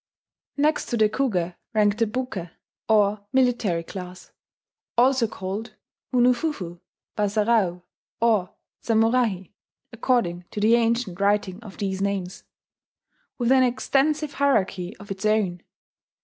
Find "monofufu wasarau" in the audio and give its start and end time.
6.11-7.83